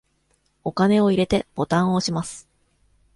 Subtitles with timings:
[0.63, 2.47] お金を入れて、ボタンを押します。